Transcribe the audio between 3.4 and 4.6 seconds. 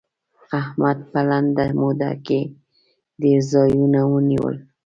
ځايونه ونيول.